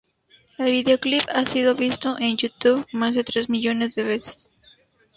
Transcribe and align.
El 0.57 0.71
videoclip 0.71 1.21
ha 1.31 1.45
sido 1.45 1.75
visto 1.75 2.15
en 2.17 2.35
YouTube 2.35 2.87
más 2.91 3.13
de 3.13 3.23
tres 3.23 3.49
millones 3.51 3.93
de 3.93 4.01
veces. 4.01 4.49